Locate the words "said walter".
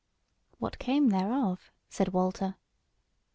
1.87-2.55